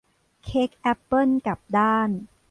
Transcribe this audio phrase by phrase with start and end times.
[0.45, 2.09] เค้กแอปเปิ้ลกลับด้าน